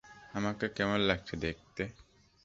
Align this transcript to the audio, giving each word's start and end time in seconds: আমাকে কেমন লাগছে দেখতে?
আমাকে 0.33 0.65
কেমন 0.69 0.99
লাগছে 1.01 1.33
দেখতে? 1.37 1.83